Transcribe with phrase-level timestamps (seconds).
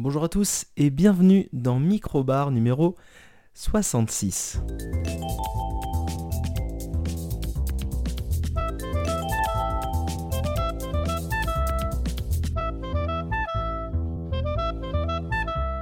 [0.00, 2.94] Bonjour à tous et bienvenue dans Microbar numéro
[3.54, 4.62] 66.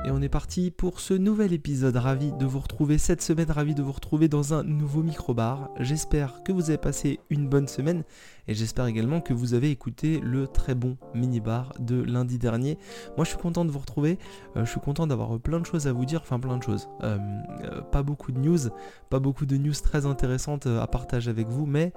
[0.07, 1.97] Et on est parti pour ce nouvel épisode.
[1.97, 5.69] Ravi de vous retrouver cette semaine, ravi de vous retrouver dans un nouveau microbar.
[5.79, 8.03] J'espère que vous avez passé une bonne semaine
[8.49, 12.79] et j'espère également que vous avez écouté le très bon mini-bar de lundi dernier.
[13.17, 14.19] Moi je suis content de vous retrouver,
[14.57, 16.89] euh, je suis content d'avoir plein de choses à vous dire, enfin plein de choses.
[17.03, 17.19] Euh,
[17.65, 18.71] euh, pas beaucoup de news,
[19.11, 21.93] pas beaucoup de news très intéressantes à partager avec vous, mais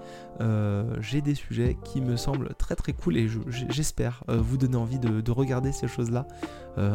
[1.02, 5.22] j'ai des sujets qui me semblent très très cool et j'espère vous donner envie de,
[5.22, 6.28] de regarder ces choses-là.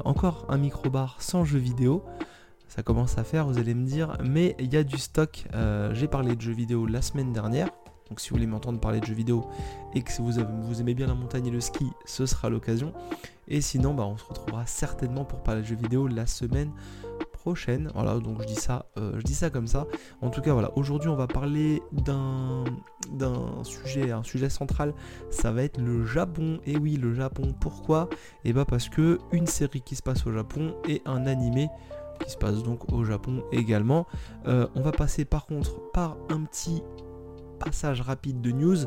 [0.05, 2.05] encore un micro-bar sans jeux vidéo.
[2.69, 5.47] Ça commence à faire, vous allez me dire, mais il y a du stock.
[5.92, 7.69] J'ai parlé de jeux vidéo la semaine dernière.
[8.08, 9.46] Donc si vous voulez m'entendre parler de jeux vidéo
[9.94, 10.32] et que vous,
[10.62, 12.92] vous aimez bien la montagne et le ski, ce sera l'occasion.
[13.48, 16.70] Et sinon, bah, on se retrouvera certainement pour parler de jeux vidéo la semaine
[17.32, 17.90] prochaine.
[17.94, 19.86] Voilà, donc je dis ça, euh, je dis ça comme ça.
[20.22, 22.64] En tout cas, voilà, aujourd'hui on va parler d'un
[23.64, 24.94] sujet, un sujet central.
[25.30, 26.58] Ça va être le Japon.
[26.64, 27.55] Et oui, le Japon.
[27.61, 28.08] Pourquoi?
[28.44, 31.68] Et eh bah parce que une série qui se passe au Japon et un animé
[32.24, 34.06] qui se passe donc au Japon également.
[34.46, 36.83] Euh, on va passer par contre par un petit
[37.65, 38.79] passage rapide de news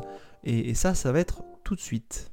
[0.44, 2.30] et ça, ça va être tout de suite.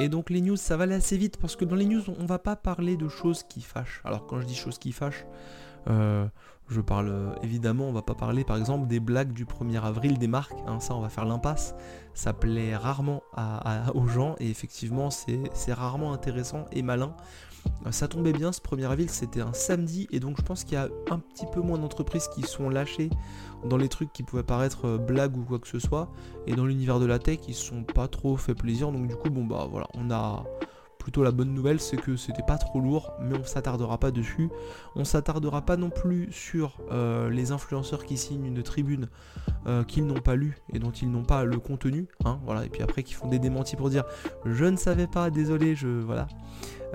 [0.00, 2.26] Et donc les news, ça va aller assez vite parce que dans les news, on
[2.26, 4.02] va pas parler de choses qui fâchent.
[4.04, 5.24] Alors quand je dis choses qui fâchent,
[5.88, 6.26] euh,
[6.68, 10.18] je parle euh, évidemment, on va pas parler par exemple des blagues du 1er avril
[10.18, 10.58] des marques.
[10.66, 11.76] Hein, ça, on va faire l'impasse.
[12.12, 13.22] Ça plaît rarement
[13.94, 17.14] aux gens et effectivement, c'est rarement intéressant et malin.
[17.86, 20.74] Euh, ça tombait bien, ce 1er avril, c'était un samedi et donc je pense qu'il
[20.74, 23.10] y a un petit peu moins d'entreprises qui sont lâchées
[23.64, 26.08] dans les trucs qui pouvaient paraître euh, blagues ou quoi que ce soit.
[26.46, 28.92] Et dans l'univers de la tech, ils se sont pas trop fait plaisir.
[28.92, 30.44] Donc du coup, bon bah voilà, on a
[30.98, 34.48] plutôt la bonne nouvelle, c'est que c'était pas trop lourd, mais on s'attardera pas dessus.
[34.96, 39.08] On s'attardera pas non plus sur euh, les influenceurs qui signent une tribune
[39.66, 42.08] euh, qu'ils n'ont pas lu et dont ils n'ont pas le contenu.
[42.24, 44.04] Hein, voilà, et puis après qui font des démentis pour dire
[44.46, 45.88] je ne savais pas, désolé, je.
[45.88, 46.26] Voilà.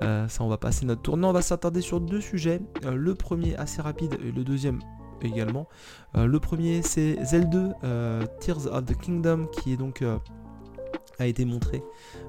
[0.01, 1.15] ça on va passer notre tour.
[1.15, 2.61] Non, on va s'attarder sur deux sujets.
[2.91, 4.79] le premier assez rapide et le deuxième
[5.27, 5.67] également.
[6.15, 10.17] Euh, le premier c'est Zelda euh, Tears of the Kingdom qui est donc euh,
[11.19, 11.83] a été montré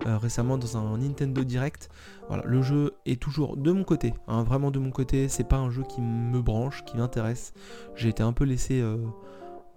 [0.05, 1.91] récemment dans un Nintendo Direct.
[2.27, 5.29] Voilà, le jeu est toujours de mon côté, hein, vraiment de mon côté.
[5.29, 7.53] C'est pas un jeu qui me branche, qui m'intéresse.
[7.95, 8.83] J'ai été un peu laissé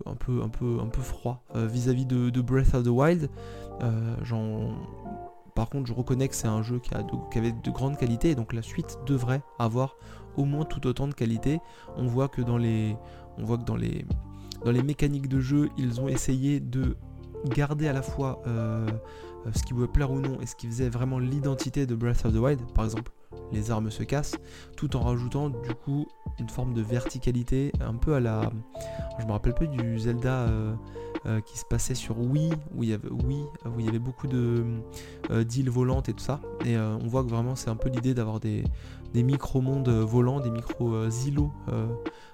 [0.08, 3.30] un peu, un peu, un peu froid vis-à-vis de, Breath of the Wild.
[5.54, 8.34] par contre, je reconnais que c'est un jeu qui, a qui avait de grandes qualités,
[8.34, 9.96] donc la suite devrait avoir
[10.38, 11.60] au moins tout autant de qualité.
[11.98, 12.96] On voit que dans les,
[13.38, 14.06] on voit que dans les,
[14.64, 16.98] dans les mécaniques de jeu, ils ont essayé de
[17.50, 18.88] garder à la fois euh,
[19.54, 22.34] ce qui pouvait plaire ou non et ce qui faisait vraiment l'identité de Breath of
[22.34, 22.62] the Wild.
[22.74, 23.12] Par exemple,
[23.52, 24.38] les armes se cassent,
[24.78, 26.08] tout en rajoutant du coup
[26.40, 28.52] une forme de verticalité, un peu à la.
[29.20, 30.34] Je me rappelle plus du Zelda.
[30.34, 30.74] Euh,
[31.26, 33.98] euh, qui se passait sur Wii, où il y avait, Wii, où il y avait
[33.98, 34.66] beaucoup de
[35.48, 36.42] d'îles volantes et tout ça.
[36.66, 38.66] Et on voit que vraiment c'est un peu l'idée d'avoir des,
[39.14, 41.88] des micro-mondes volants, des micro-îlots euh,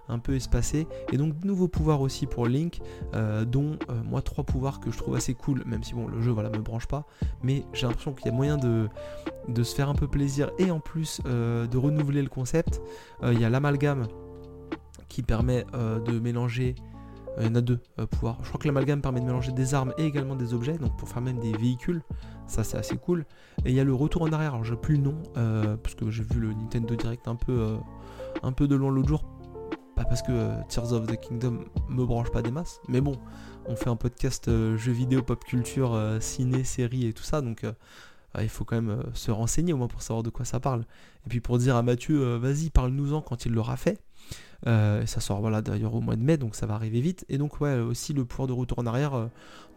[0.08, 0.88] un peu espacés.
[1.12, 2.80] Et donc de nouveaux pouvoirs aussi pour Link,
[3.14, 6.22] euh, dont euh, moi trois pouvoirs que je trouve assez cool, même si bon le
[6.22, 7.06] jeu voilà me branche pas.
[7.44, 8.88] Mais j'ai l'impression qu'il y a moyen de,
[9.48, 12.82] de se faire un peu plaisir et en plus de renouveler le concept.
[13.24, 14.08] Il y a l'amalgame
[15.08, 16.76] qui permet de mélanger
[17.40, 17.80] il y en a deux
[18.10, 18.38] pouvoirs.
[18.44, 21.08] Je crois que l'amalgame permet de mélanger des armes et également des objets, donc pour
[21.08, 22.02] faire même des véhicules.
[22.50, 23.26] Ça, c'est assez cool.
[23.64, 24.56] Et il y a le retour en arrière.
[24.56, 27.52] Alors, j'ai plus le nom, euh, parce que j'ai vu le Nintendo Direct un peu,
[27.52, 27.78] euh,
[28.42, 29.24] un peu de loin l'autre jour.
[29.96, 32.82] Pas parce que euh, Tears of the Kingdom me branche pas des masses.
[32.88, 33.14] Mais bon,
[33.68, 37.42] on fait un podcast jeux vidéo, pop culture, ciné, série et tout ça.
[37.42, 37.64] Donc,
[38.40, 40.86] il faut quand même se renseigner au moins pour savoir de quoi ça parle.
[41.28, 44.00] Et puis pour dire à Mathieu, vas-y, parle-nous-en quand il l'aura fait.
[44.68, 47.26] Euh, ça sort voilà d'ailleurs au mois de mai, donc ça va arriver vite.
[47.30, 49.14] Et donc ouais, aussi le pouvoir de retour en arrière.
[49.16, 49.28] Euh,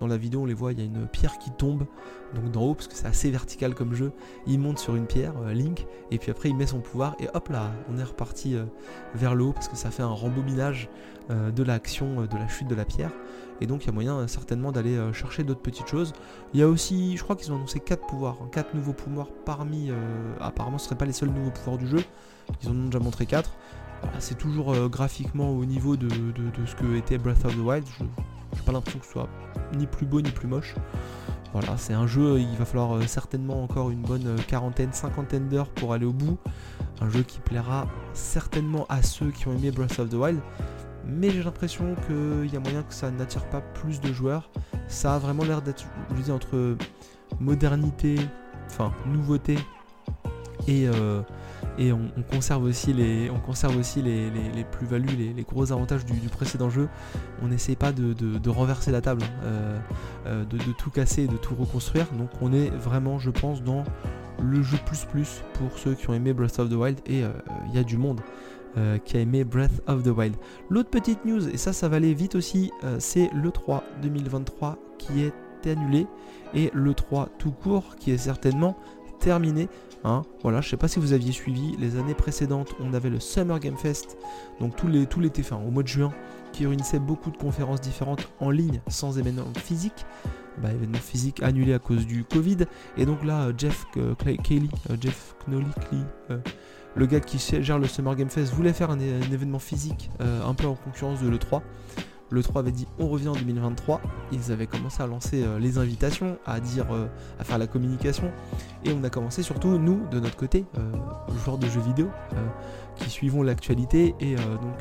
[0.00, 1.86] dans la vidéo, on les voit, il y a une pierre qui tombe
[2.34, 4.12] donc d'en haut parce que c'est assez vertical comme jeu.
[4.46, 7.28] Il monte sur une pierre, euh, Link, et puis après il met son pouvoir et
[7.34, 8.56] hop là, on est reparti
[9.14, 10.88] vers le haut parce que ça fait un rembobinage
[11.30, 13.12] de l'action de la chute de la pierre.
[13.60, 16.12] Et donc il y a moyen certainement d'aller chercher d'autres petites choses.
[16.52, 19.90] Il y a aussi, je crois qu'ils ont annoncé 4 pouvoirs, 4 nouveaux pouvoirs parmi,
[20.40, 22.02] apparemment ce ne seraient pas les seuls nouveaux pouvoirs du jeu.
[22.62, 23.56] Ils en ont déjà montré 4
[24.18, 26.08] c'est toujours euh, graphiquement au niveau de,
[26.66, 27.84] ce que était Breath of the Wild.
[27.98, 29.28] Je n'ai pas l'impression que ce soit
[29.76, 30.74] ni plus beau ni plus moche.
[31.52, 35.48] Voilà, c'est un jeu, il va falloir euh, certainement encore une bonne euh, quarantaine, cinquantaine
[35.48, 36.38] d'heures pour aller au bout.
[37.00, 40.40] Un jeu qui plaira certainement à ceux qui ont aimé Breath of the Wild.
[41.04, 44.50] Mais j'ai l'impression qu'il y a moyen que ça n'attire pas plus de joueurs.
[44.86, 45.84] Ça a vraiment l'air d'être,
[46.14, 46.76] je dis, entre
[47.40, 48.16] modernité,
[48.66, 49.58] enfin nouveauté
[50.68, 50.86] Et,
[51.78, 54.30] et on, conserve aussi les, on conserve aussi les,
[54.70, 56.88] plus-values, les, gros avantages du, précédent jeu.
[57.42, 62.06] On n'essaie pas de, renverser la table, hein, de, tout casser et de tout reconstruire.
[62.18, 63.84] Donc on est vraiment, je pense, dans
[64.42, 67.22] le jeu plus plus pour ceux qui ont aimé Breath of the Wild et
[67.68, 68.20] il y a du monde
[68.78, 70.34] euh, qui a aimé Breath of the Wild.
[70.70, 74.78] L'autre petite news, et ça ça va aller vite aussi, euh, c'est le 3 2023
[74.96, 76.06] qui est annulé
[76.54, 78.78] et le 3 tout court qui est certainement
[79.22, 79.68] terminé.
[80.04, 80.22] Hein.
[80.42, 83.60] Voilà, je sais pas si vous aviez suivi, les années précédentes on avait le Summer
[83.60, 84.16] Game Fest,
[84.60, 86.12] donc tout l'été, enfin au mois de juin,
[86.52, 90.04] qui réunissait beaucoup de conférences différentes en ligne sans événements physiques.
[90.60, 92.58] Bah, événements physiques annulés à cause du Covid.
[92.98, 94.14] Et donc là, Jeff euh,
[95.00, 95.64] Jeff Knowley,
[96.94, 100.52] le gars qui gère le Summer Game Fest voulait faire un, événement physique euh, un
[100.54, 101.62] peu en concurrence de l'E3.
[102.32, 104.00] L'E3 avait dit on revient en 2023.
[104.32, 107.06] Ils avaient commencé à lancer euh, les invitations, à dire, euh,
[107.38, 108.30] à faire la communication.
[108.84, 110.64] Et on a commencé surtout, nous, de notre côté,
[111.44, 112.10] joueurs de jeux vidéo,
[112.96, 114.74] qui suivons l'actualité et donc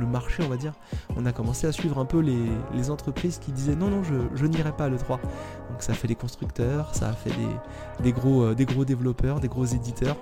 [0.00, 0.72] le, marché, on va dire.
[1.16, 4.72] On a commencé à suivre un peu les, entreprises qui disaient non, non, je, n'irai
[4.72, 5.20] pas à l'E3.
[5.70, 7.30] Donc ça a fait des constructeurs, ça a fait
[8.02, 10.16] des gros développeurs, des gros éditeurs.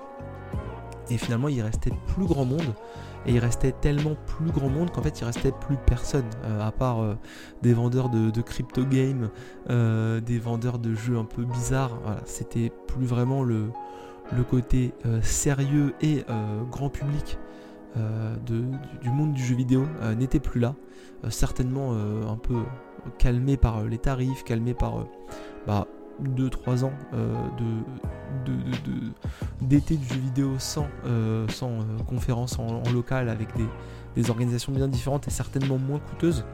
[1.11, 2.75] Et finalement, il restait plus grand monde.
[3.27, 6.29] Et il restait tellement plus grand monde qu'en fait, il restait plus personne.
[6.45, 7.15] Euh, à part euh,
[7.63, 9.31] des vendeurs de, crypto games,
[9.71, 11.99] euh, des vendeurs de jeux un peu bizarres.
[12.03, 13.71] Voilà, c'était plus vraiment le,
[14.33, 14.93] le côté
[15.23, 16.25] sérieux et
[16.71, 17.39] grand public
[18.47, 19.87] du, monde du jeu vidéo
[20.17, 20.75] n'était plus là.
[21.29, 22.63] certainement un peu
[23.19, 25.07] calmé par les tarifs, calmé par
[25.67, 25.87] bah,
[26.23, 27.35] 2-3 ans euh,
[29.61, 33.49] d'été de, du vidéo sans, euh, sans euh, conférence en, local avec
[34.17, 36.45] des, organisations bien différentes et certainement moins coûteuses.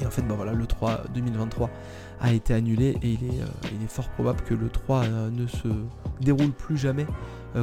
[0.00, 1.70] Et en fait, bah voilà, le 3 2023
[2.20, 5.68] a été annulé et il est fort probable que le 3 ne se
[6.20, 7.06] déroule plus jamais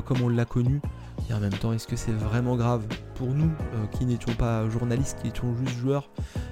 [0.06, 0.81] comme on l'a connu.
[1.29, 2.83] Et en même temps, est-ce que c'est vraiment grave
[3.15, 3.51] pour nous
[3.91, 6.09] qui n'étions pas journalistes, qui étions juste joueurs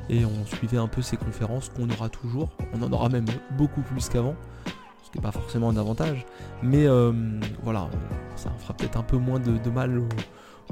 [0.10, 2.50] et on suivait un peu ces conférences qu'on aura toujours.
[2.74, 3.28] On en aura même
[3.58, 4.36] beaucoup plus qu'avant,
[5.04, 6.26] ce qui n'est pas forcément un avantage.
[6.64, 7.14] Mais euh,
[7.64, 7.90] voilà,
[8.36, 10.02] ça fera peut-être un peu moins de, mal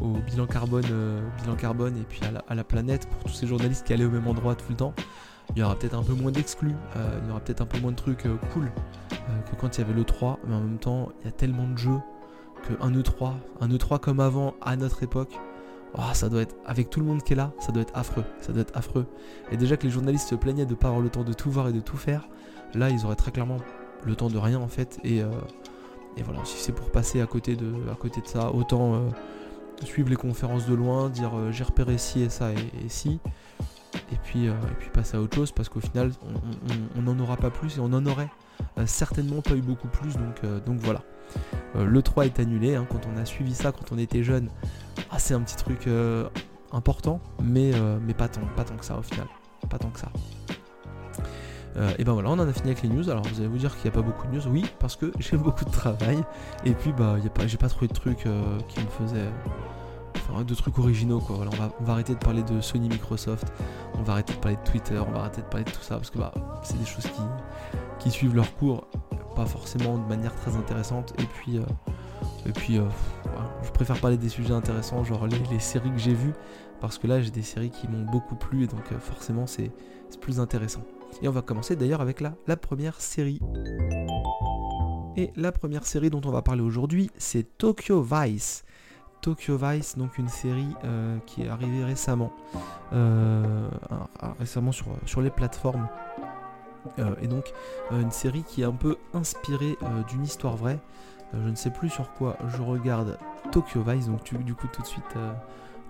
[0.01, 3.85] au, bilan carbone, euh, bilan carbone et puis à la, planète pour tous ces journalistes
[3.85, 4.93] qui allaient au même endroit tout le temps.
[5.55, 7.79] Il y aura peut-être un peu moins d'exclus, euh, il y aura peut-être un peu
[7.79, 8.69] moins de trucs cool
[9.49, 11.67] que quand il y avait le 3, mais en même temps, il y a tellement
[11.67, 11.99] de jeux
[12.67, 15.37] qu'un E3, un E3 comme avant à notre époque,
[15.97, 18.23] Oh, ça doit être, avec tout le monde qui est là, ça doit être affreux.
[18.41, 19.07] Ça doit être affreux.
[19.51, 21.69] Et déjà que les journalistes se plaignaient de pas avoir le temps de tout voir
[21.69, 22.27] et de tout faire,
[22.73, 23.57] là, ils auraient très clairement
[24.03, 24.99] le temps de rien en fait.
[25.03, 25.29] Et, euh,
[26.23, 28.99] voilà, si c'est pour passer à côté de, à côté de ça, autant euh,
[29.83, 33.19] suivre les conférences de loin, dire euh, j'ai repéré ci et ça et, ci.
[34.11, 36.11] Et puis, et puis passer à autre chose parce qu'au final,
[36.95, 38.29] on n'en aura pas plus et on en aurait
[38.85, 40.13] certainement pas eu beaucoup plus.
[40.13, 41.01] Donc, donc voilà.
[41.75, 42.75] Le 3 est annulé.
[42.75, 44.49] Hein, quand on a suivi ça quand on était jeune,
[45.09, 46.27] ah, c'est un petit truc euh,
[46.71, 49.27] important, mais, euh, mais pas, tant, pas tant que ça au final.
[49.69, 50.11] Pas tant que ça.
[51.75, 53.09] Euh, et ben voilà, on en a fini avec les news.
[53.09, 54.47] Alors vous allez vous dire qu'il n'y a pas beaucoup de news.
[54.47, 56.23] Oui, parce que j'ai beaucoup de travail.
[56.65, 58.25] Et puis bah j'ai pas trouvé de trucs
[58.67, 59.29] qui me faisaient.
[60.45, 61.37] De trucs originaux quoi.
[61.39, 63.51] On, va, arrêter de parler de Sony Microsoft.
[63.95, 64.99] On va arrêter de parler de Twitter.
[65.07, 65.95] On va arrêter de parler de tout ça.
[65.95, 66.33] Parce que bah
[66.63, 67.07] c'est des choses
[67.99, 68.87] qui suivent leur cours.
[69.37, 71.13] Pas forcément de manière très intéressante.
[71.19, 71.61] Et puis
[72.47, 72.83] et puis, euh,
[73.63, 76.33] je préfère parler des sujets intéressants, genre les, séries que j'ai vues,
[76.79, 79.71] parce que là, j'ai des séries qui m'ont beaucoup plu, et donc euh, forcément, c'est
[80.21, 80.83] plus intéressant.
[81.21, 83.39] Et on va commencer d'ailleurs avec la, la première série.
[85.17, 88.63] Et la première série dont on va parler aujourd'hui, c'est Tokyo Vice.
[89.21, 92.31] Tokyo Vice, donc une série euh, qui est arrivée récemment,
[94.39, 95.89] récemment sur, sur, les plateformes.
[97.21, 97.53] Et donc
[97.91, 99.77] une série qui est un peu inspirée
[100.09, 100.79] d'une histoire vraie.
[101.33, 103.17] Euh, je ne sais plus sur quoi je regarde
[103.51, 105.33] Tokyo Vice, donc du coup tout de suite, euh,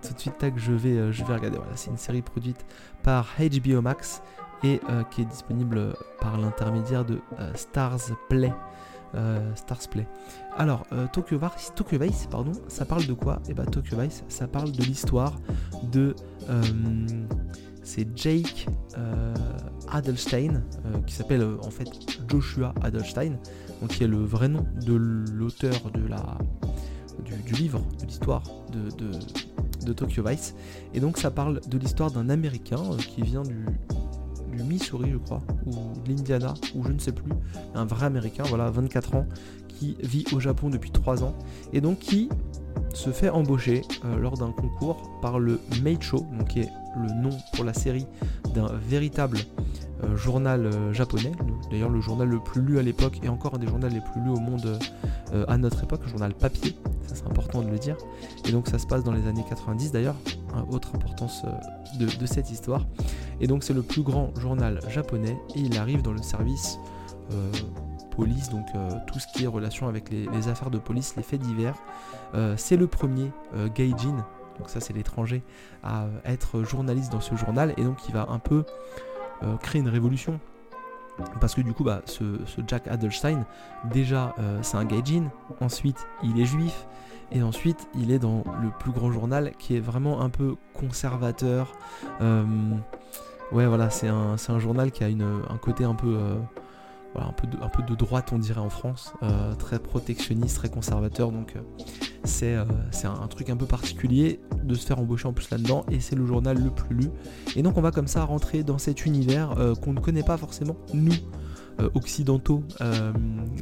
[0.01, 1.57] tout de suite je vais, euh, je vais regarder.
[1.57, 2.65] Voilà, c'est une série produite
[3.03, 4.21] par HBO Max
[4.63, 7.19] et qui est disponible par l'intermédiaire de
[7.53, 8.51] Stars Play.
[9.53, 10.07] Stars Play.
[10.57, 13.39] Alors, Tokyo, Vice, Tokyo Vice, pardon, ça parle de quoi?
[13.47, 15.35] Eh bah ben, Tokyo Vice, ça parle de l'histoire
[15.83, 16.15] de
[17.87, 18.67] c'est Jake
[19.89, 20.61] Adelstein,
[21.05, 21.87] qui s'appelle en fait
[22.29, 23.37] Joshua Adelstein,
[23.81, 26.37] donc qui est le vrai nom de l'auteur de la,
[27.45, 30.53] du, livre, de l'histoire de, Tokyo Vice.
[30.93, 33.65] Et donc ça parle de l'histoire d'un Américain euh, qui vient du,
[34.51, 37.31] du Missouri, je crois, ou de l'Indiana, ou je ne sais plus,
[37.73, 39.25] un vrai Américain, voilà, 24 ans,
[39.77, 41.33] qui vit au Japon depuis 3 ans,
[41.73, 42.29] et donc qui
[42.93, 45.59] se fait embaucher euh, lors d'un concours par le
[45.99, 48.05] Show, donc qui est le nom pour la série
[48.53, 49.37] d'un véritable
[50.15, 51.31] journal japonais,
[51.71, 54.21] d'ailleurs le journal le plus lu à l'époque et encore un des journaux les plus
[54.21, 54.79] lus au monde
[55.47, 56.75] à notre époque, le journal papier,
[57.07, 57.97] ça c'est important de le dire.
[58.47, 60.15] Et donc ça se passe dans les années 90 d'ailleurs,
[60.69, 61.43] autre importance
[61.99, 62.85] de, cette histoire.
[63.41, 66.77] Et donc c'est le plus grand journal japonais et il arrive dans le service
[68.17, 68.65] police, donc
[69.07, 71.75] tout ce qui est relation avec les, affaires de police, les faits divers.
[72.57, 73.31] c'est le premier
[73.75, 74.25] gaijin
[74.57, 75.43] donc ça c'est l'étranger,
[75.83, 78.65] à être journaliste dans ce journal, et donc il va un peu
[79.43, 80.39] euh, créer une révolution.
[81.41, 82.23] Parce que du coup, bah, ce,
[82.67, 83.45] Jack Adelstein,
[83.85, 85.31] déjà euh, c'est un gaijin,
[85.61, 86.87] ensuite il est juif,
[87.31, 91.73] et ensuite il est dans le plus grand journal qui est vraiment un peu conservateur.
[92.21, 92.43] Euh,
[93.51, 96.17] ouais voilà, c'est un, un, journal qui a une, un côté un peu
[97.17, 97.33] un,
[97.69, 101.31] peu de, droite, on dirait en France, euh, très protectionniste, très conservateur.
[101.31, 101.61] Donc, euh,
[102.23, 102.63] c'est euh,
[103.03, 105.85] un, un, truc un peu particulier de se faire embaucher en plus là-dedans.
[105.91, 107.09] Et c'est le journal le plus lu.
[107.55, 110.77] Et donc, on va comme ça rentrer dans cet univers qu'on ne connaît pas forcément,
[110.93, 111.13] nous.
[111.93, 112.63] occidentaux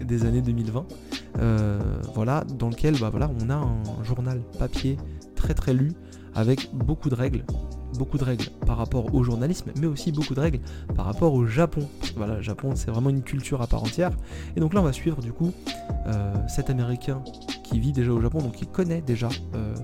[0.01, 0.85] des années 2020
[2.13, 4.95] voilà dans lequel bah, voilà on a un journal papier
[5.35, 5.91] très très lu
[6.33, 7.43] avec beaucoup de règles
[7.97, 10.59] beaucoup de règles par rapport au journalisme, mais aussi beaucoup de règles
[10.95, 11.87] par rapport au Japon.
[12.15, 14.11] Voilà, Japon, c'est vraiment une culture à part entière.
[14.55, 15.51] Et donc là, on va suivre du coup
[16.07, 17.23] euh, cet Américain
[17.63, 19.75] qui vit déjà au Japon, donc qui connaît déjà euh,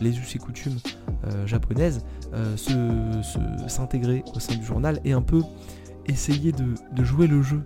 [0.00, 0.78] les us et coutumes
[1.26, 2.04] euh, japonaises,
[3.66, 5.42] s'intégrer au sein du journal et un peu
[6.06, 7.62] essayer de, jouer le jeu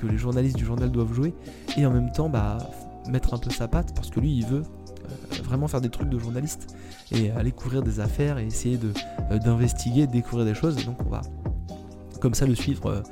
[0.00, 1.34] que les journalistes du journal doivent jouer,
[1.76, 2.58] et en même temps bah,
[3.10, 4.62] mettre un peu sa patte, parce que lui, il veut
[5.44, 6.74] vraiment faire des trucs de journaliste
[7.10, 8.78] et aller couvrir des affaires et essayer
[9.30, 10.78] euh, d'investiguer, de découvrir des choses.
[10.78, 11.22] Et donc on va
[12.20, 13.02] comme ça le suivre euh,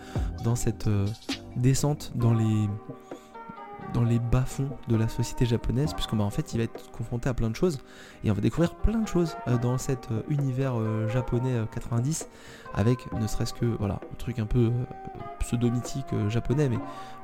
[0.44, 1.06] dans cette euh,
[1.56, 2.68] descente dans les
[3.92, 7.34] dans les bas-fonds de la société japonaise, puisqu'en en fait il va être confronté à
[7.34, 7.78] plein de choses,
[8.24, 10.74] et on va découvrir plein de choses dans cet univers
[11.08, 12.28] japonais 90,
[12.74, 14.70] avec ne serait-ce que voilà, un truc un peu
[15.40, 16.78] pseudo-mythique japonais, mais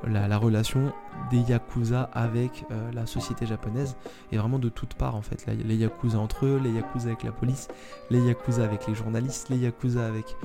[0.04, 0.92] la, relation
[1.30, 3.96] des Yakuza avec la société japonaise,
[4.32, 7.32] et vraiment de toutes parts en fait, les Yakuza entre eux, les Yakuza avec la
[7.32, 7.68] police,
[8.10, 10.36] les Yakuza avec les journalistes, les Yakuza avec,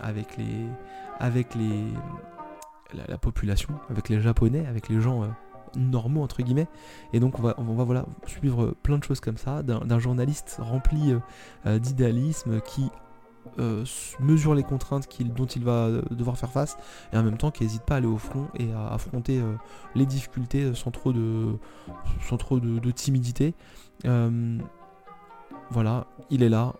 [0.00, 0.66] avec les...
[1.20, 1.84] Avec les
[2.94, 5.26] la, population, avec les Japonais, avec les gens euh,
[5.76, 6.68] normaux entre guillemets.
[7.12, 10.58] Et donc on va, on va voilà, suivre plein de choses comme ça, d'un journaliste
[10.60, 11.18] rempli euh,
[11.66, 12.90] euh, d'idéalisme qui
[14.20, 16.76] mesure les contraintes dont il va devoir faire face
[17.12, 19.42] et en même temps qui n'hésite pas à aller au front et à affronter
[19.96, 21.58] les difficultés sans trop de,
[22.20, 23.54] sans trop de timidité.
[25.70, 26.72] voilà, il est là,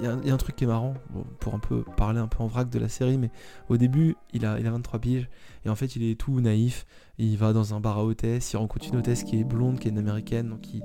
[0.00, 0.94] il y, a un truc qui est marrant,
[1.40, 3.30] pour un peu parler un peu en vrac de la série, mais
[3.68, 5.28] au début, il a, il a 23 piges,
[5.64, 6.86] et en fait, il est tout naïf.
[7.18, 9.88] Il va dans un bar à hôtesse, il rencontre une hôtesse qui est blonde, qui
[9.88, 10.82] est une américaine, donc il,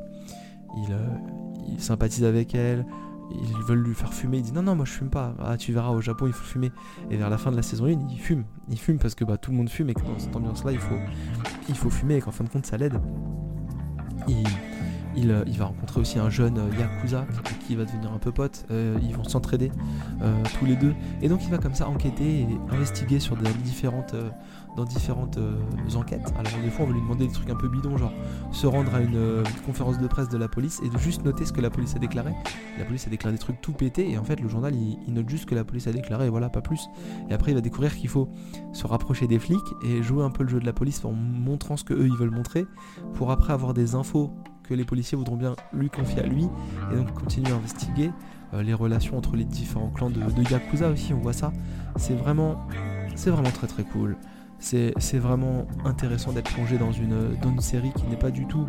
[0.78, 2.86] il, euh, sympathise avec elle.
[3.32, 5.36] Ils veulent lui faire fumer, il dit non, non, moi je fume pas.
[5.40, 6.72] Ah, tu verras, au Japon, il faut fumer.
[7.12, 8.44] Et vers la fin de la saison 1, il fume.
[8.70, 10.80] Il fume parce que bah, tout le monde fume et que dans cette ambiance-là, il
[10.80, 10.98] faut,
[11.70, 13.00] il faut fumer et qu'en fin de compte, ça l'aide.
[14.28, 14.44] Il
[15.28, 17.26] euh, il, va rencontrer aussi un jeune euh, Yakuza
[17.66, 18.66] qui, va devenir un peu pote.
[18.72, 19.72] Euh, ils vont s'entraider
[20.58, 20.94] tous les deux.
[21.22, 24.16] Et donc il va comme ça enquêter et investiguer sur différentes,
[24.76, 25.40] dans différentes
[25.96, 26.34] enquêtes.
[26.38, 28.12] Alors des fois on va lui demander des trucs un peu bidons, genre
[28.52, 31.54] se rendre à une conférence de presse de la police et de juste noter ce
[31.54, 32.32] que la police a déclaré.
[32.78, 35.30] La police a déclaré des trucs tout pétés et en fait le journal il, note
[35.30, 36.90] juste ce que la police a déclaré et voilà, pas plus.
[37.30, 38.30] Et après il va découvrir qu'il faut
[38.74, 41.78] se rapprocher des flics et jouer un peu le jeu de la police en montrant
[41.78, 42.66] ce que eux ils veulent montrer
[43.14, 44.32] pour après avoir des infos
[44.74, 46.48] les policiers voudront bien lui confier à lui
[46.92, 48.12] et donc continuer à investiguer
[48.54, 51.52] euh, les relations entre les différents clans de, Yakuza aussi, on voit ça.
[51.98, 52.68] C'est vraiment,
[53.16, 54.18] c'est vraiment très très cool.
[54.60, 58.66] C'est vraiment intéressant d'être plongé dans une, dans une série qui n'est pas du tout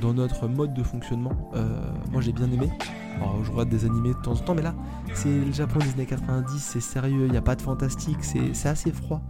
[0.00, 1.50] dans notre mode de fonctionnement.
[1.54, 1.68] Euh,
[2.10, 2.70] moi j'ai bien aimé.
[3.16, 4.74] Alors je regarde des animés de temps en temps, mais là
[5.14, 8.68] c'est le Japon des années 90, c'est sérieux, il n'y a pas de fantastique, c'est
[8.68, 9.22] assez froid,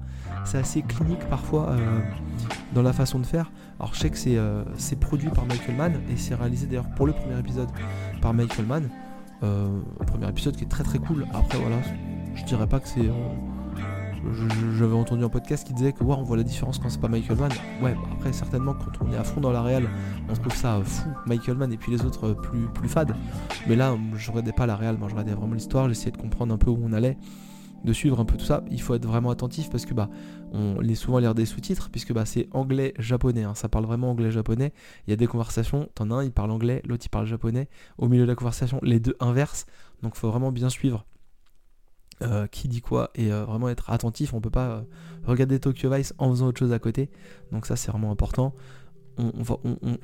[0.44, 2.00] c'est assez clinique parfois euh,
[2.74, 3.50] dans la façon de faire.
[3.84, 7.06] Alors je sais que euh, c'est produit par Michael Mann et c'est réalisé d'ailleurs pour
[7.06, 7.68] le premier épisode
[8.22, 8.88] par Michael Mann.
[9.42, 11.26] Euh, premier épisode qui est très très cool.
[11.34, 11.76] Après voilà,
[12.34, 13.06] je dirais pas que c'est...
[13.06, 14.48] Euh,
[14.78, 17.36] j'avais entendu un podcast qui disait que on voit la différence quand c'est pas Michael
[17.36, 17.50] Mann.
[17.82, 19.86] Ouais, bah, après certainement quand on est à fond dans la réal,
[20.30, 23.14] on trouve ça fou, Michael Mann et puis les autres plus, plus fades.
[23.66, 26.54] Mais là, je regardais pas la réal, moi je regardais vraiment l'histoire, j'essayais de comprendre
[26.54, 27.18] un peu où on allait
[27.84, 30.08] de suivre un peu tout ça, il faut être vraiment attentif parce que bah
[30.52, 33.54] on lit souvent lire des sous-titres puisque bah c'est anglais japonais, hein.
[33.54, 34.72] ça parle vraiment anglais japonais.
[35.06, 37.68] Il y a des conversations, t'en as un il parle anglais, l'autre il parle japonais.
[37.98, 39.66] Au milieu de la conversation, les deux inversent,
[40.02, 41.04] donc faut vraiment bien suivre.
[42.22, 44.82] Euh, qui dit quoi et euh, vraiment être attentif on peut pas euh,
[45.24, 47.10] regarder Tokyo Vice en faisant autre chose à côté
[47.50, 48.54] donc ça c'est vraiment important
[49.18, 49.32] on,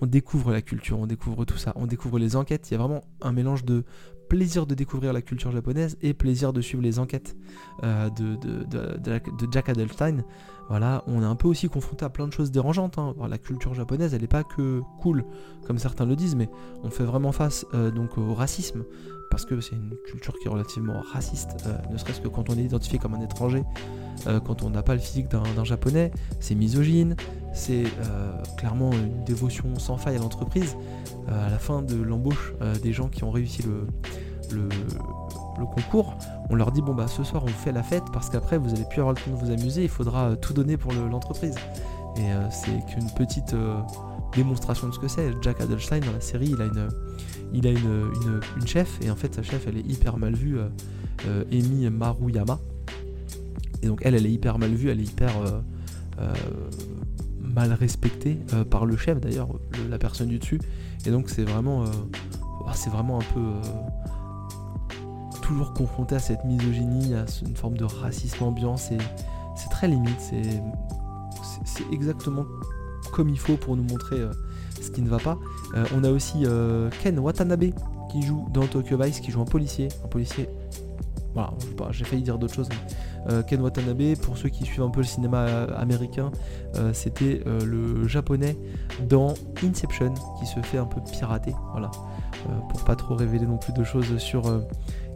[0.01, 2.79] on, découvre la culture on découvre tout ça on découvre les enquêtes il y a
[2.79, 3.85] vraiment un mélange de
[4.31, 7.37] plaisir de découvrir la culture japonaise et plaisir de suivre les enquêtes
[7.83, 10.25] de, de, Jack Adelstein.
[10.69, 12.97] Voilà, on est un peu aussi confronté à plein de choses dérangeantes.
[12.99, 13.15] Hein.
[13.29, 15.25] la culture japonaise, elle n'est pas que cool,
[15.67, 16.49] comme certains le disent, mais
[16.85, 18.85] on fait vraiment face donc au racisme,
[19.31, 22.65] parce que c'est une culture qui est relativement raciste, ne serait-ce que quand on est
[22.65, 23.63] identifié comme un étranger,
[24.45, 26.11] quand on n'a pas le physique d'un japonais,
[26.41, 27.17] c'est misogyne,
[27.55, 27.85] c'est
[28.59, 30.77] clairement une dévotion sans faille à l'entreprise.
[31.29, 34.69] à la fin de l'embauche des gens qui ont réussi le,
[35.75, 36.17] concours,
[36.49, 38.87] on leur dit bon bah ce soir on fait la fête parce qu'après vous allez
[38.91, 41.55] plus avoir le temps de vous amuser, il faudra tout donner pour l'entreprise.
[42.17, 43.55] Et c'est qu'une petite
[44.35, 45.33] démonstration de ce que c'est.
[45.43, 46.89] Jack Adelstein dans la série, il a une,
[47.53, 50.69] il a une, chef, et en fait sa chef elle est hyper mal vue, euh,
[51.27, 52.59] euh, Emi Maruyama.
[53.83, 55.33] Et donc elle, elle est hyper mal vue, elle est hyper
[56.21, 56.33] euh,
[57.41, 59.49] mal respectée par le chef d'ailleurs,
[59.89, 60.61] la personne du dessus.
[61.07, 61.85] Et donc c'est vraiment,
[62.43, 63.41] oh, c'est vraiment un peu
[65.41, 68.77] toujours confronté à cette misogynie, à une forme de racisme ambiant.
[68.77, 68.99] C'est,
[69.71, 70.21] très limite,
[71.65, 72.45] c'est exactement
[73.13, 74.33] comme il faut pour nous montrer euh,
[74.81, 75.39] ce qui ne va pas.
[75.75, 77.67] Euh, on a aussi euh, Ken Watanabe
[78.11, 79.89] qui joue dans Tokyo Vice, qui joue un policier.
[80.05, 80.49] Un policier.
[81.35, 81.53] Voilà,
[81.93, 82.69] j'ai failli dire d'autres choses.
[83.47, 85.45] Ken Watanabe, pour ceux qui suivent un peu le cinéma
[85.77, 86.33] américain,
[86.93, 88.57] c'était le japonais
[89.09, 91.55] dans Inception qui se fait un peu pirater.
[91.71, 91.93] Voilà,
[92.69, 94.43] pour pas trop révéler non plus de choses sur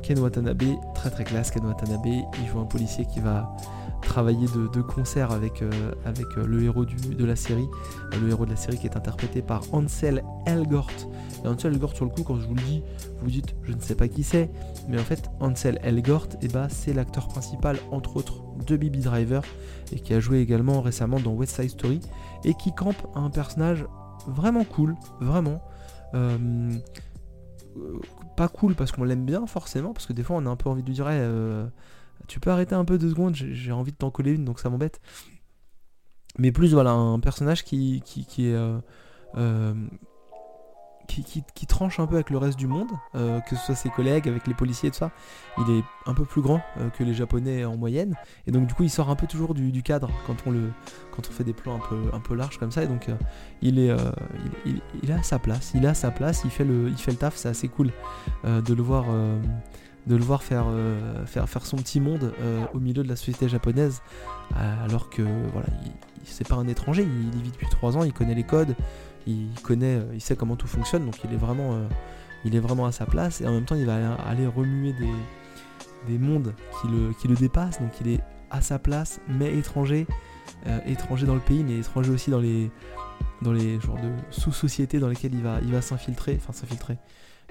[0.05, 0.63] Ken Watanabe,
[0.95, 1.51] très très classe.
[1.51, 3.57] Ken Watanabe, il joue un policier qui va
[4.05, 5.71] travailler de, concert avec, euh,
[6.05, 7.69] avec euh, le héros de la série,
[8.13, 10.91] euh, le héros de la série qui est interprété par Ansel Elgort.
[11.45, 12.83] Et Ansel Elgort, sur le coup, quand je vous le dis,
[13.21, 14.51] vous, dites, je ne sais pas qui c'est,
[14.89, 19.01] mais en fait, Ansel Elgort, et eh ben, c'est l'acteur principal, entre autres, de Bibi
[19.01, 19.43] Driver,
[19.93, 22.01] et qui a joué également récemment dans West Side Story,
[22.45, 23.87] et qui campe un personnage
[24.27, 25.61] vraiment cool, vraiment.
[28.37, 30.69] pas cool parce qu'on l'aime bien forcément, parce que des fois on a un peu
[30.69, 31.09] envie de dire
[32.27, 34.71] tu peux arrêter un peu deux secondes, j'ai envie de t'en coller une, donc ça
[34.71, 35.01] m'embête.
[36.39, 38.55] Mais plus, voilà, un personnage qui, qui, est.
[38.55, 38.79] Euh,
[39.37, 39.75] euh,
[41.07, 44.27] qui, tranche un peu avec le reste du monde, euh, que ce soit ses collègues,
[44.27, 45.13] avec les policiers et tout ça.
[45.59, 46.61] Il est un peu plus grand
[46.99, 49.83] que les japonais en moyenne, et donc du coup il sort un peu toujours du,
[49.83, 50.73] cadre quand on, le,
[51.13, 53.09] quand on fait des plans un peu, un peu larges comme ça, et donc
[53.61, 53.95] il, est,
[54.65, 57.19] il, il, a sa place, il a sa place, il fait le, il fait le
[57.19, 57.93] taf, c'est assez cool
[58.45, 59.05] de le voir
[60.07, 63.17] de le voir faire, euh, faire, faire son petit monde euh, au milieu de la
[63.17, 64.03] société japonaise,
[64.57, 65.93] euh, alors que voilà, il,
[66.25, 68.75] c'est pas un étranger, il, y vit depuis 3 ans, il connaît les codes,
[69.27, 71.79] il connaît, il sait comment tout fonctionne, donc il est vraiment,
[72.45, 76.13] il est vraiment à sa place, et en même temps il va aller, remuer des,
[76.13, 80.07] des mondes qui le, qui le dépassent, donc il est à sa place, mais étranger,
[80.87, 82.71] étranger dans le pays, mais étranger aussi dans les,
[83.43, 86.99] dans les genres de sous-sociétés dans lesquelles il va, il va s'infiltrer, enfin s'infiltrer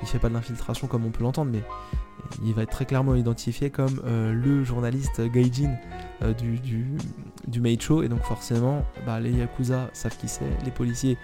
[0.04, 1.64] il fait pas de l'infiltration comme on peut l'entendre, mais
[2.44, 5.76] il va être très clairement identifié comme euh, le journaliste Gaijin
[6.22, 11.18] euh, du, du, Show, et donc forcément, bah, les Yakuza savent qui c'est, les policiers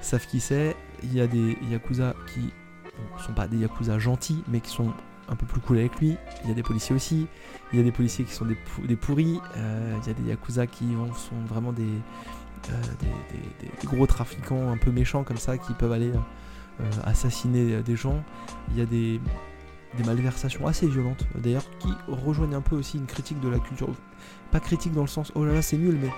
[0.00, 4.42] savent qui c'est, il y a des Yakuza qui ne sont pas des Yakuza gentils,
[4.48, 4.92] mais qui sont
[5.28, 7.26] un peu plus cool avec lui, il y a des policiers aussi,
[7.72, 10.66] il y a des policiers qui sont des, pourris, euh, il y a des Yakuza
[10.68, 10.84] qui
[11.16, 11.84] sont vraiment des,
[13.84, 16.12] gros trafiquants un peu méchants comme ça, qui peuvent aller
[17.04, 18.22] assassiner des gens.
[18.70, 19.20] Il y a des,
[20.04, 23.88] malversations assez violentes d'ailleurs qui rejoignent un peu aussi une critique de la culture.
[24.50, 26.10] Pas critique dans le sens oh là là c'est nul, mais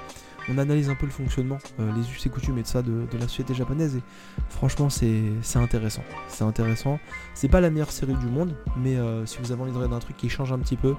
[0.48, 3.06] on analyse un peu le fonctionnement, euh, les us et coutumes et de ça de,
[3.12, 4.02] la société japonaise et
[4.48, 6.04] franchement c'est intéressant.
[6.28, 6.98] C'est intéressant.
[7.34, 10.16] C'est pas la meilleure série du monde, mais euh, si vous avez envie de truc
[10.16, 10.94] qui change un petit peu,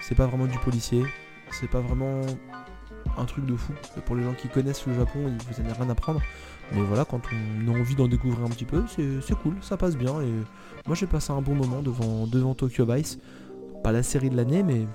[0.00, 1.04] c'est pas vraiment du policier,
[1.50, 2.22] c'est pas vraiment
[3.18, 3.72] un truc de fou.
[4.06, 6.20] Pour les gens qui connaissent le Japon, vous n'allez rien apprendre.
[6.74, 7.20] Mais voilà, quand
[7.66, 10.20] on a envie d'en découvrir un petit peu, c'est cool, ça passe bien.
[10.22, 10.32] Et
[10.86, 13.18] moi j'ai passé un bon moment devant, Tokyo Vice.
[13.82, 14.86] Pas la série de l'année, mais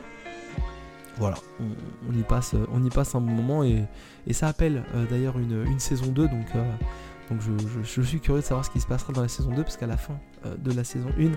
[1.18, 3.86] voilà, on, y passe, on y passe un bon moment et,
[4.32, 6.28] ça appelle euh, d'ailleurs une, saison 2.
[6.28, 6.64] Donc, euh,
[7.84, 9.88] je, suis curieux de savoir ce qui se passera dans la saison 2 parce qu'à
[9.88, 11.32] la fin euh, de la saison 1,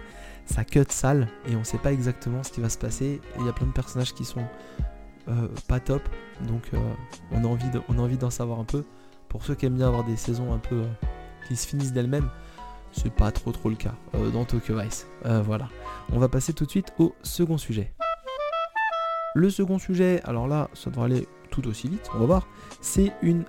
[0.44, 3.20] ça cut sale et on sait pas exactement ce qui va se passer.
[3.38, 4.44] Il y a plein de personnages qui sont
[5.68, 6.03] pas top,
[6.48, 6.72] donc
[7.31, 8.85] on a envie d'en savoir un peu.
[9.31, 10.87] Pour ceux qui aiment bien avoir des saisons un peu euh,
[11.47, 12.29] qui se finissent d'elles-mêmes,
[12.90, 15.07] c'est pas trop trop le cas euh, dans Tokyo Vice.
[15.25, 15.69] Euh, voilà.
[16.12, 17.93] On va passer tout de suite au second sujet.
[19.37, 22.49] Le second sujet, alors là, ça devrait aller tout aussi vite, on va voir.
[22.81, 23.45] C'est une,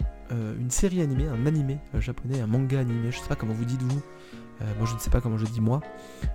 [0.69, 4.01] série animée, un animé japonais, un manga animé, je sais pas comment vous dites vous.
[4.77, 5.81] moi je ne sais pas comment je dis moi.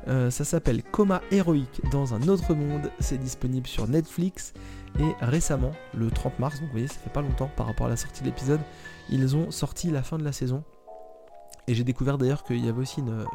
[0.07, 2.91] ça s'appelle Coma héroïque dans un autre monde.
[2.99, 4.53] C'est disponible sur Netflix.
[4.99, 7.91] Et récemment, le 30 mars, donc vous voyez, ça fait pas longtemps par rapport à
[7.91, 8.61] la sortie de l'épisode,
[9.11, 10.65] ils ont sorti la fin de la saison.
[11.69, 13.27] Et j'ai découvert d'ailleurs qu'il y avait aussi une,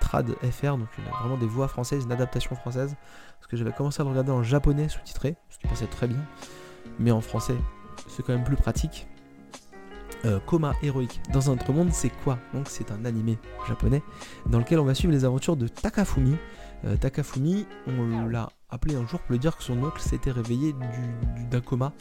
[0.00, 0.88] trad FR, donc
[1.20, 2.96] vraiment des voix françaises, une adaptation française,
[3.38, 6.24] parce que j'avais commencé à le regarder en japonais sous-titré, ce qui passait très bien,
[6.98, 7.56] mais en français
[8.08, 9.06] c'est quand même plus pratique.
[10.44, 12.36] Coma héroïque dans un autre monde, c'est quoi?
[12.52, 14.02] Donc c'est un animé japonais
[14.46, 16.34] dans lequel on va suivre les aventures de Takafumi.
[17.00, 20.74] Takafumi, on l'a appelé un jour pour lui dire que son oncle s'était réveillé
[21.50, 21.92] d'un coma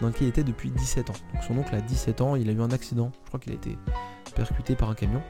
[0.00, 1.14] dans lequel il était depuis 17 ans.
[1.32, 3.56] Donc son oncle a 17 ans, il a eu un accident, je crois qu'il a
[3.56, 3.78] été
[4.34, 5.22] percuté par un camion.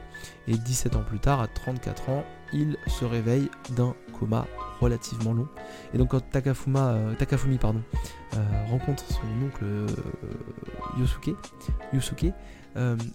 [0.47, 4.47] Et 17 ans plus tard, à 34 ans, il se réveille d'un coma
[4.79, 5.47] relativement long.
[5.93, 8.37] Et donc quand euh, Takafumi euh,
[8.69, 9.87] rencontre son oncle euh,
[10.97, 11.35] Yosuke,
[11.93, 12.33] Yusuke,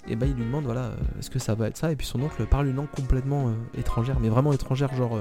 [0.09, 1.93] et ben il lui demande voilà est-ce que ça va être ça?
[1.93, 5.21] Et puis son oncle parle une langue complètement étrangère mais vraiment étrangère genre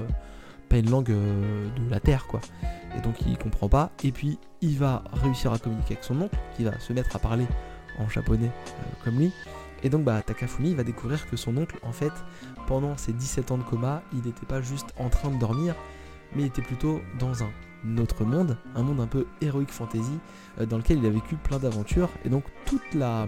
[0.70, 2.42] pas une langue de la terre quoi.
[2.98, 3.92] Et donc il comprend pas.
[4.04, 7.20] Et puis il va réussir à communiquer avec son oncle qui va se mettre à
[7.20, 7.48] parler
[7.98, 8.52] en japonais
[9.04, 9.32] comme lui.
[9.84, 12.12] Et donc bah, Takafumi va découvrir que son oncle, en fait,
[12.68, 15.76] pendant ses 17 ans de coma, il n'était pas juste en train de dormir,
[16.36, 20.20] mais il était plutôt dans un autre monde, un monde un peu héroïque fantasy,
[20.60, 22.10] euh, dans lequel il a vécu plein d'aventures.
[22.26, 23.28] Et donc toute la,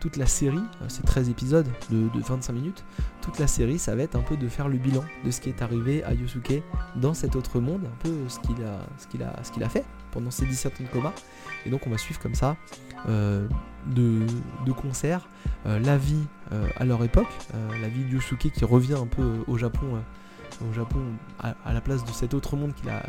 [0.00, 2.84] toute la série, euh, ces 13 épisodes de, 25 minutes,
[3.20, 5.50] toute la série, ça va être un peu de faire le bilan de ce qui
[5.50, 6.62] est arrivé à Yosuke
[6.96, 10.88] dans cet autre monde, un peu ce qu'il a, fait pendant ses 17 ans de
[10.88, 11.12] coma.
[11.66, 12.56] Et donc on va suivre comme ça
[13.08, 13.46] euh,
[13.86, 14.26] de,
[14.72, 15.28] concert
[15.64, 16.24] la vie
[16.76, 20.00] à leur époque, la vie de Yosuke qui revient un peu au Japon
[20.68, 21.00] au Japon
[21.38, 23.02] à, la place de cet autre monde qu'il a,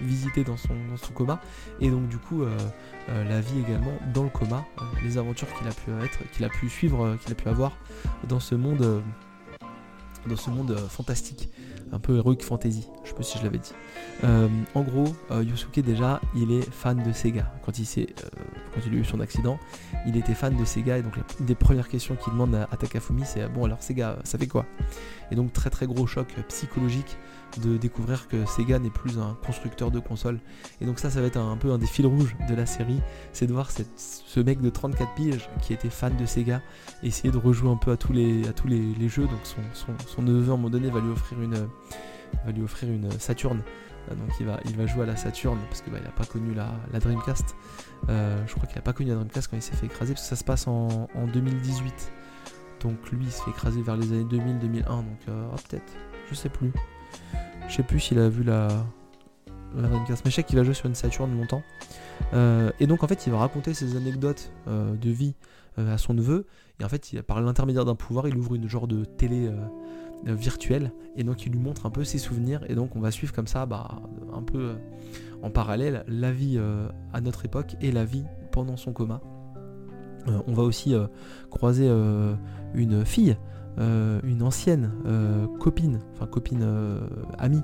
[0.00, 0.74] visité dans son,
[1.14, 1.40] coma.
[1.80, 2.56] Et donc du coup, euh,
[3.08, 6.44] euh, la vie également dans le coma, euh, les aventures qu'il a pu être, qu'il
[6.44, 7.76] a pu suivre, qu'il a pu avoir
[8.28, 9.02] dans ce monde,
[10.28, 11.48] dans ce monde fantastique
[11.92, 13.72] un peu heroic fantasy, je sais pas si je l'avais dit.
[14.24, 17.52] Euh, en gros, euh, Yusuke déjà, il est fan de Sega.
[17.64, 18.06] Quand il, euh,
[18.74, 19.58] quand il a eu son accident,
[20.06, 23.22] il était fan de Sega et donc une des premières questions qu'il demande à, Takafumi,
[23.24, 24.66] c'est bon alors Sega, ça fait quoi?
[25.30, 27.16] Et donc très très gros choc psychologique
[27.62, 30.40] de découvrir que Sega n'est plus un constructeur de consoles.
[30.80, 33.00] Et donc ça, ça va être un, peu un des fils rouges de la série,
[33.32, 36.62] c'est de voir ce mec de 34 piges qui était fan de Sega
[37.02, 38.42] essayer de rejouer un peu à tous les,
[39.08, 39.26] jeux.
[39.26, 41.54] Donc son, son, neveu à un moment donné va lui offrir une,
[42.44, 42.62] va lui
[43.18, 43.62] Saturn.
[44.10, 46.70] Euh, donc il va, jouer à la Saturn parce qu'il bah, n'a pas connu la,
[46.98, 47.56] Dreamcast.
[48.08, 50.24] Euh, je crois qu'il n'a pas connu la Dreamcast quand il s'est fait écraser parce
[50.24, 52.12] que ça se passe en, 2018.
[52.80, 54.84] Donc lui il se fait écraser vers les années 2000-2001.
[54.84, 55.92] Donc euh, oh, peut-être,
[56.28, 56.72] je sais plus.
[57.68, 58.68] Je sais plus s'il a vu la,
[59.76, 60.24] la Dreamcast.
[60.24, 61.62] Mais je sais qu'il joué sur une Saturn longtemps.
[62.80, 65.34] et donc en fait il va raconter ses anecdotes de vie
[65.76, 66.46] à son neveu.
[66.80, 69.50] Et en fait, par l'intermédiaire d'un pouvoir, il ouvre une genre de télé
[70.24, 70.92] virtuelle.
[71.16, 72.60] Et donc il lui montre un peu ses souvenirs.
[72.68, 74.74] Et donc on va suivre comme ça, bah, un peu
[75.42, 76.60] en parallèle, la vie
[77.12, 79.20] à notre époque et la vie pendant son coma.
[80.26, 80.94] on va aussi
[81.50, 81.88] croiser
[82.74, 83.36] une fille
[83.78, 87.00] euh, une ancienne euh, copine, enfin copine euh,
[87.38, 87.62] amie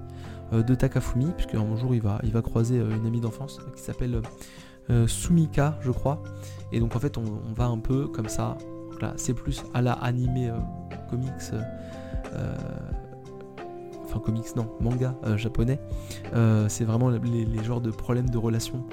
[0.53, 4.21] de Takafumi, puisque un jour il va, il va croiser une amie d'enfance qui s'appelle
[5.07, 6.25] Sumika, je crois.
[6.73, 8.59] Et donc en fait on, va un peu comme ça.
[9.15, 10.51] C'est plus à la animé
[11.09, 11.31] comics
[14.05, 15.79] enfin comics non, manga japonais,
[16.67, 18.85] c'est vraiment les, les, genres de problèmes de relations.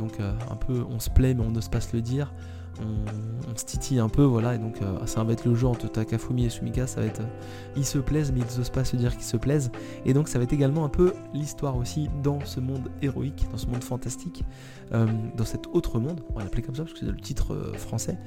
[0.00, 2.34] donc un peu on se plaît mais on n'ose pas se le dire
[2.80, 5.88] on, se titille un peu, voilà, et donc euh, ça va être le jeu entre
[5.88, 8.96] Takafumi et Sumika, ça va être, euh, ils se plaisent mais ils n'osent pas se
[8.96, 9.70] dire qu'ils se plaisent,
[10.04, 13.56] et donc ça va être également un peu l'histoire aussi dans ce monde héroïque, dans
[13.56, 14.44] ce monde fantastique,
[14.92, 17.72] euh, dans cet autre monde, on va l'appeler comme ça parce que c'est le titre
[17.78, 18.18] français,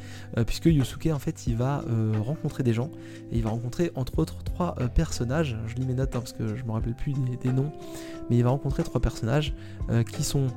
[0.47, 1.83] puisque Yusuke en fait il va
[2.21, 2.89] rencontrer des gens,
[3.31, 6.55] et il va rencontrer entre autres trois personnages, je lis mes notes hein, parce que
[6.55, 7.71] je me rappelle plus des, noms,
[8.29, 9.53] mais il va rencontrer trois personnages
[10.11, 10.47] qui sont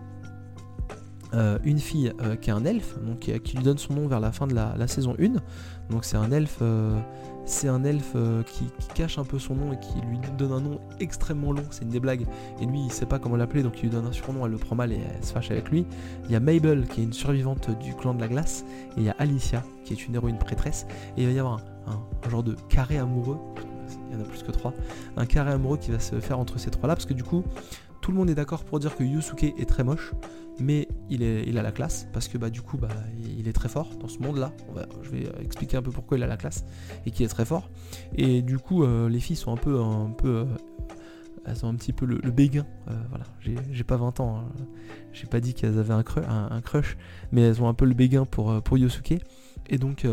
[1.34, 4.20] euh, une fille euh, qui est un elfe, donc qui, lui donne son nom vers
[4.20, 5.40] la fin de la, saison 1.
[5.90, 7.00] Donc c'est un elfe, euh,
[7.46, 8.14] c'est un elfe
[8.46, 11.64] qui, cache un peu son nom et qui lui donne un nom extrêmement long.
[11.70, 12.26] C'est une des blagues.
[12.60, 14.44] Et lui, il sait pas comment l'appeler, donc il lui donne un surnom.
[14.44, 15.86] Elle le prend mal et elle se fâche avec lui.
[16.26, 18.64] Il y a Mabel qui est une survivante du clan de la glace,
[18.96, 20.86] et il y a Alicia qui est une héroïne prêtresse.
[21.16, 23.38] Et il va y avoir un, genre de carré amoureux.
[24.10, 24.74] Il y en a plus que trois.
[25.16, 27.42] Un carré amoureux qui va se faire entre ces trois-là, parce que du coup,
[28.02, 30.12] tout le monde est d'accord pour dire que Yusuke est très moche
[30.58, 32.88] mais il, a la classe parce que bah, du coup bah,
[33.38, 34.52] il est très fort dans ce monde-là.
[35.02, 36.64] Je vais expliquer un peu pourquoi il a la classe
[37.06, 37.70] et qu'il est très fort.
[38.14, 39.80] Et du coup, euh, les filles sont un peu,
[40.24, 40.44] euh,
[41.44, 42.66] elles ont un petit peu le, béguin.
[42.88, 43.24] Euh, voilà,
[43.70, 44.64] j'ai pas 20 ans, hein.
[45.12, 46.96] j'ai pas dit qu'elles avaient un, crush,
[47.32, 49.14] mais elles ont un peu le béguin pour, pour Yosuke.
[49.68, 50.06] Et donc,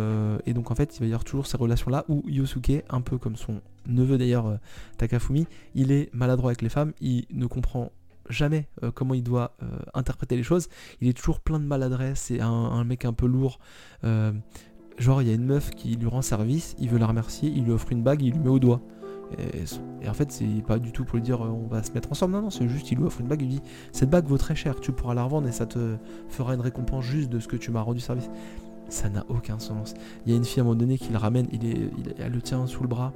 [0.45, 3.17] et donc en fait, il va y avoir toujours ces relations-là où Yosuke, un peu
[3.17, 3.61] comme son
[3.95, 4.59] neveu d'ailleurs
[4.97, 7.91] Takafumi, il est maladroit avec les femmes, il ne comprend
[8.29, 10.69] jamais euh, comment il doit euh, interpréter les choses.
[11.01, 13.59] Il est toujours plein de maladresse, c'est un, mec un peu lourd.
[14.03, 14.31] Euh,
[14.97, 17.65] genre il y a une meuf qui lui rend service, il veut la remercier, il
[17.65, 18.81] lui offre une bague, il lui met au doigt.
[19.37, 22.33] Et, en fait, c'est pas du tout pour lui dire on va se mettre ensemble.
[22.33, 24.55] Non, non, c'est juste il lui offre une bague, il dit cette bague vaut très
[24.55, 25.97] cher, tu pourras la revendre et ça te
[26.29, 28.29] fera une récompense juste de ce que tu m'as rendu service.
[28.89, 29.93] Ça n'a aucun sens.
[30.25, 32.31] Il y a une fille à un moment donné qui le ramène, il est, elle
[32.31, 33.13] le tient sous le bras,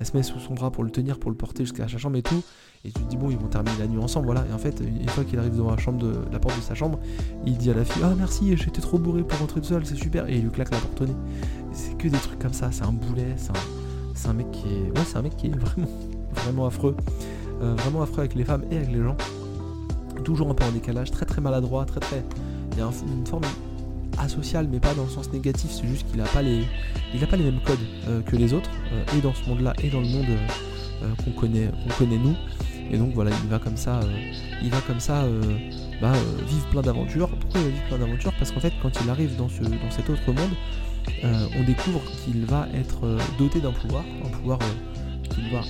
[0.00, 2.16] elle se met sous son bras pour le tenir, pour le porter jusqu'à sa chambre
[2.16, 2.42] et tout.
[2.84, 4.46] Et tu te dis bon ils vont terminer la nuit ensemble, voilà.
[4.50, 6.74] Et en fait, une fois qu'il arrive devant la chambre de la porte de sa
[6.74, 6.98] chambre,
[7.44, 9.96] il dit à la fille Ah merci, j'étais trop bourré pour rentrer tout seul, c'est
[9.96, 10.26] super.
[10.28, 11.16] Et il lui claque la porte au nez.
[11.72, 13.50] C'est que des trucs comme ça, c'est un boulet, c'est
[14.26, 14.98] un, un, mec qui est.
[14.98, 15.54] Ouais c'est un mec qui est
[16.34, 16.96] vraiment affreux.
[17.60, 19.16] Euh, vraiment affreux avec les femmes et avec les gens.
[20.24, 22.24] Toujours un peu en décalage, très très maladroit, très très.
[22.72, 23.42] Il y a une forme
[24.20, 26.64] asocial, mais pas dans le sens négatif, c'est juste qu'il n'a pas, les,
[27.14, 27.78] il a pas les mêmes codes
[28.08, 30.26] euh, que les autres, euh, et dans ce monde-là, et dans le monde
[31.24, 32.36] qu'on connaît, qu'on connaît nous.
[32.90, 34.00] Et donc voilà, il va comme ça,
[34.62, 35.24] il va comme ça
[36.02, 36.12] bah,
[36.46, 37.28] vivre plein d'aventures.
[37.28, 38.32] Pourquoi il va vivre plein d'aventures?
[38.38, 40.50] Parce qu'en fait, quand il arrive dans, ce, dans cet autre monde,
[41.22, 44.58] on découvre qu'il va être doté d'un pouvoir, un pouvoir
[45.30, 45.62] qu'il va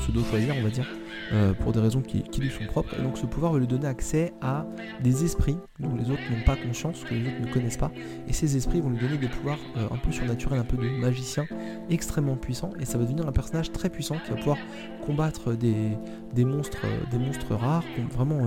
[0.00, 0.86] pseudo-choisir, on va dire,
[1.32, 2.94] euh, pour des raisons qui, lui sont propres.
[2.98, 4.66] Et donc ce pouvoir va lui donner accès à
[5.02, 7.90] des esprits dont les autres n'ont pas conscience, que les autres ne connaissent pas.
[8.28, 10.88] Et ces esprits vont lui donner des pouvoirs euh, un peu surnaturels, un peu de
[11.00, 11.46] magicien,
[11.90, 12.70] extrêmement puissant.
[12.80, 14.58] Et ça va devenir un personnage très puissant qui va pouvoir
[15.06, 18.42] combattre des, monstres, euh, des monstres rares, vraiment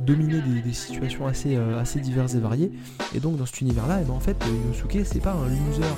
[0.00, 2.72] dominer des, situations assez, assez diverses et variées.
[3.14, 4.36] Et donc dans cet univers-là, et eh ben, en fait,
[4.68, 5.94] Yosuke, c'est pas un loser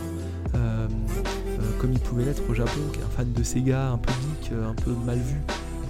[1.80, 4.52] comme il pouvait l'être au Japon, qui est un fan de Sega, un peu geek,
[4.52, 5.37] un peu mal vu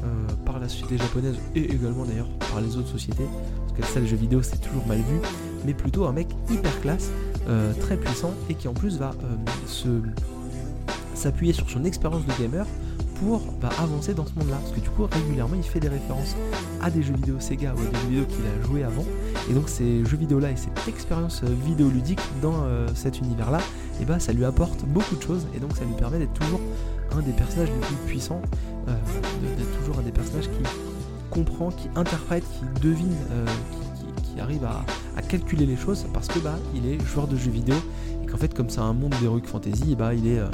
[0.02, 3.26] euh, par la société japonaise et également d'ailleurs par les autres sociétés,
[3.58, 5.20] parce que ça, les jeux vidéo, c'est toujours mal vu,
[5.66, 7.10] mais plutôt un mec hyper classe,
[7.48, 10.00] euh, très puissant et qui en plus va euh,
[11.14, 12.66] s'appuyer sur son expérience de gamer
[13.16, 14.56] pour bah, avancer dans ce monde-là.
[14.62, 16.34] Parce que du coup, régulièrement, il fait des références
[16.80, 19.04] à des jeux vidéo Sega ou à des jeux vidéo qu'il a joué avant.
[19.50, 23.58] Et donc, ces jeux vidéo-là et cette expérience vidéoludique dans cet univers-là,
[24.00, 25.46] et bah, ça lui apporte beaucoup de choses.
[25.54, 26.60] Et donc, ça lui permet d'être toujours
[27.16, 28.42] un des personnages les plus puissants,
[28.88, 28.92] euh,
[29.56, 30.62] d'être toujours un des personnages qui
[31.30, 33.46] comprend, qui interprète, qui devine, euh,
[34.22, 34.84] qui, arrive à,
[35.28, 37.76] calculer les choses parce que bah il est joueur de jeux vidéo
[38.24, 40.48] et qu'en fait comme c'est un monde d'heroic fantasy, bah il est, euh,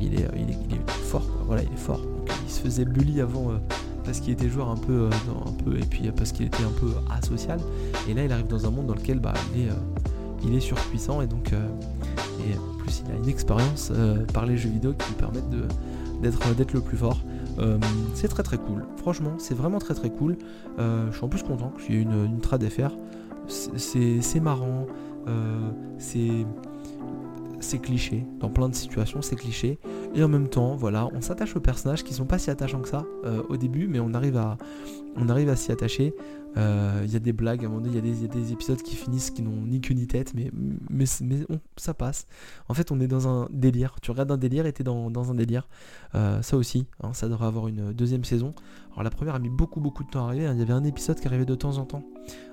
[0.00, 2.00] il, est, il, est, fort, voilà il est fort.
[2.46, 3.50] il se faisait bully avant
[4.04, 6.92] parce qu'il était joueur un peu, un peu et puis parce qu'il était un peu
[7.10, 7.60] asocial
[8.08, 9.68] et là il arrive dans un monde dans lequel bah il est,
[10.44, 13.92] il est surpuissant et donc et en plus il a une expérience
[14.32, 15.64] par les jeux vidéo qui lui permettent de
[16.30, 17.20] d'être le plus fort.
[17.58, 17.78] Euh,
[18.14, 18.84] c'est très très cool.
[18.96, 20.36] Franchement, c'est vraiment très très cool.
[20.78, 22.96] Euh, je suis en plus content qu'il y ait une, une trad FR.
[23.46, 24.86] C'est marrant.
[25.28, 26.46] Euh, c'est
[27.60, 28.26] c'est cliché.
[28.40, 29.78] Dans plein de situations, c'est cliché.
[30.14, 32.88] Et en même temps, voilà, on s'attache aux personnages qui sont pas si attachants que
[32.88, 33.04] ça
[33.48, 34.58] au début, mais on arrive à,
[35.16, 36.14] on arrive à s'y attacher.
[36.56, 38.80] Il euh, y a des blagues, à un moment donné, il y, a des épisodes
[38.80, 40.50] qui finissent qui n'ont ni queue ni tête, mais,
[41.76, 42.26] ça passe.
[42.68, 43.96] En fait, on est dans un délire.
[44.00, 45.66] Tu regardes un délire et t'es dans, dans un délire.
[46.14, 48.54] Euh, ça aussi, hein, ça devrait avoir une deuxième saison.
[48.92, 50.46] Alors la première a mis beaucoup beaucoup de temps à arriver.
[50.46, 50.52] Hein.
[50.54, 52.04] Il y avait un épisode qui arrivait de temps en temps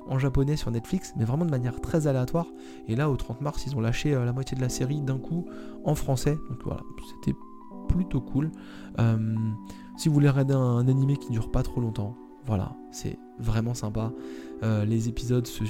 [0.08, 2.48] en japonais sur Netflix, mais vraiment de manière très aléatoire.
[2.88, 5.20] Et là, au 30 mars, ils ont lâché euh, la moitié de la série d'un
[5.20, 5.46] coup
[5.86, 6.40] en français.
[6.50, 6.82] Donc voilà,
[7.20, 7.38] c'était
[7.88, 8.52] plutôt cool.
[9.98, 13.74] si vous voulez regarder un, un animé qui dure pas trop longtemps, voilà, c'est vraiment
[13.74, 14.12] sympa.
[14.64, 15.64] Euh, les épisodes se,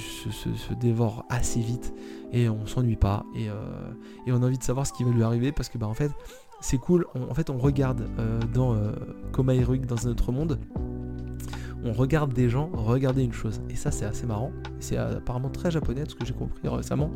[0.74, 1.94] dévorent assez vite
[2.32, 3.24] et on s'ennuie pas.
[3.36, 3.90] Euh,
[4.26, 5.94] et, on a envie de savoir ce qui va lui arriver parce que bah en
[5.94, 6.12] fait
[6.60, 7.06] c'est cool.
[7.14, 8.76] en fait on regarde euh, dans
[9.32, 10.58] Koma dans un autre monde
[11.84, 13.60] on regarde des gens regarder une chose.
[13.70, 14.52] Et ça, c'est assez marrant.
[14.80, 17.10] C'est apparemment très japonais, ce que j'ai compris récemment.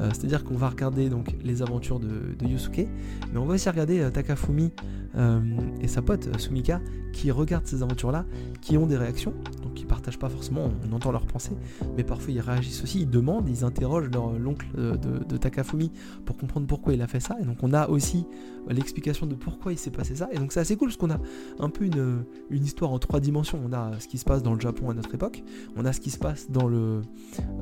[0.00, 2.88] Euh, c'est-à-dire qu'on va regarder donc les aventures de, Yusuke,
[3.32, 4.72] mais on va aussi regarder euh, Takafumi
[5.16, 5.40] euh,
[5.80, 6.80] et sa pote Sumika
[7.12, 8.26] qui regardent ces aventures-là,
[8.60, 11.56] qui ont des réactions, donc qui partagent pas forcément, on entend leurs pensées,
[11.96, 15.90] mais parfois ils réagissent aussi, ils demandent, ils interrogent l'oncle de, Takafumi
[16.24, 17.36] pour comprendre pourquoi il a fait ça.
[17.40, 18.26] Et donc on a aussi
[18.68, 20.28] l'explication de pourquoi il s'est passé ça.
[20.32, 21.20] Et donc c'est assez cool parce qu'on a
[21.58, 23.58] un peu une, une histoire en trois dimensions.
[23.64, 25.42] On a ce qui se passe dans le Japon à notre époque,
[25.76, 27.02] on a ce qui se passe dans le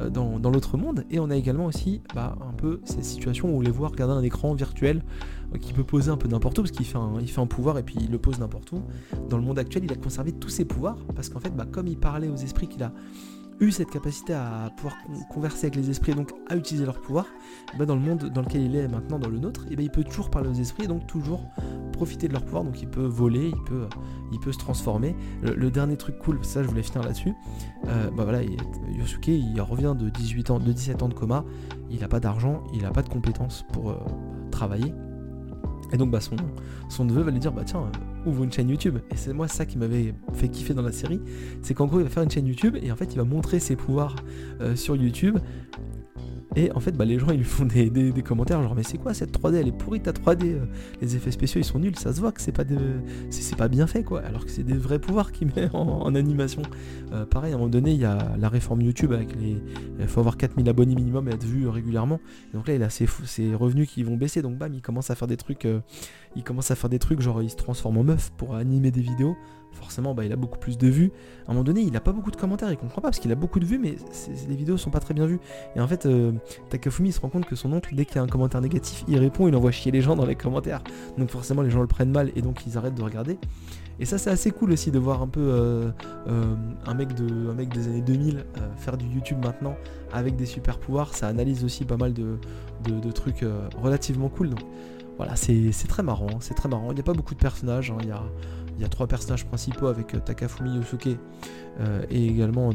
[0.02, 3.57] euh, dans, l'autre monde, et on a également aussi bah, un peu ces situations où
[3.57, 5.02] on les voit regarder un écran virtuel
[5.54, 7.78] euh, qui peut poser un peu n'importe où, parce qu'il fait, un, fait un pouvoir
[7.78, 8.83] et puis il le pose n'importe où.
[9.30, 11.87] Dans le monde actuel, il a conservé tous ses pouvoirs, parce qu'en fait, bah, comme
[11.87, 12.92] il parlait aux esprits qu'il a
[13.70, 14.96] cette capacité à pouvoir
[15.31, 17.27] converser avec les esprits et donc à utiliser leur pouvoir,
[17.79, 19.90] bah, dans le monde dans lequel il est maintenant, dans le nôtre, et ben il
[19.90, 21.48] peut toujours parler aux esprits et donc toujours
[21.92, 22.64] profiter de leur pouvoir.
[22.64, 23.53] Donc il peut voler,
[24.33, 25.16] il peut, se transformer.
[25.42, 27.33] Le, dernier truc cool, ça je voulais finir là-dessus,
[27.87, 31.44] euh, bah voilà, Yosuke il revient de 18 ans, de 17 ans de coma,
[31.90, 33.96] il n'a pas d'argent, il n'a pas de compétences pour euh,
[34.50, 34.92] travailler.
[35.92, 37.90] Et donc bah, son, neveu va lui dire bah tiens
[38.26, 38.98] ouvre une chaîne YouTube.
[39.10, 41.20] Et c'est moi ça qui m'avait fait kiffer dans la série,
[41.62, 43.60] c'est qu'en gros il va faire une chaîne YouTube et en fait il va montrer
[43.60, 44.16] ses pouvoirs
[44.60, 45.38] euh, sur YouTube
[46.57, 49.12] Et en fait, bah, les gens ils lui font des, commentaires genre mais c'est quoi
[49.12, 50.45] cette 3D Elle est pourrie ta 3D.
[50.45, 50.67] Euh,
[51.01, 51.97] les effets spéciaux ils sont nuls.
[51.97, 52.79] Ça se voit que c'est pas de,
[53.59, 54.21] pas bien fait quoi.
[54.21, 56.62] Alors que c'est des vrais pouvoirs qu'il met en, animation.
[57.12, 59.57] Euh, pareil, à un moment donné, il y a la réforme YouTube avec les,
[59.99, 62.21] il faut avoir 4000 abonnés minimum et être vu régulièrement.
[62.53, 63.07] Et donc là, il a ses,
[63.55, 64.43] revenus qui vont baisser.
[64.43, 65.81] Donc bam, il commence à faire des trucs, euh,
[66.37, 69.01] il commence à faire des trucs genre il se transforme en meuf pour animer des
[69.01, 69.37] vidéos
[69.74, 71.12] forcément bah, il a beaucoup plus de vues.
[71.46, 73.30] À un moment donné, il a pas beaucoup de commentaires, il comprend pas parce qu'il
[73.32, 73.96] a beaucoup de vues, mais
[74.48, 75.40] les vidéos sont pas très bien vues.
[75.76, 76.32] Et en fait, euh,
[76.70, 79.18] Takafumi se rend compte que son oncle, dès qu'il y a un commentaire négatif, il
[79.18, 80.82] répond, il envoie chier les gens dans les commentaires.
[81.18, 83.38] Donc forcément, les gens le prennent mal et donc ils arrêtent de regarder.
[84.00, 85.90] Et ça, c'est assez cool aussi de voir un peu euh,
[86.28, 86.54] euh,
[86.87, 88.44] un, mec de, un mec des années 2000
[88.76, 89.76] faire du YouTube maintenant
[90.12, 91.14] avec des super pouvoirs.
[91.14, 92.38] Ça analyse aussi pas mal de,
[93.12, 93.44] trucs
[93.80, 94.50] relativement cool.
[95.16, 96.40] Voilà, c'est très marrant.
[96.40, 96.90] C'est très marrant.
[96.90, 97.90] Il n'y a pas beaucoup de personnages.
[97.90, 97.98] Hein.
[98.03, 98.22] Il y a
[98.77, 101.16] il y a trois personnages principaux avec euh, Takafumi Yosuke
[101.81, 102.70] euh, et également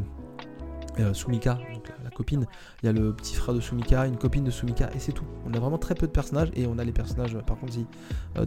[0.99, 2.45] euh, Sumika, donc la, copine.
[2.81, 5.25] Il y a le petit frère de Sumika, une copine de Sumika, et c'est tout.
[5.45, 7.85] On a vraiment très peu de personnages, et on a les personnages, par contre, si,